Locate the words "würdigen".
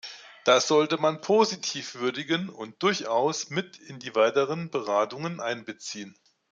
1.93-2.49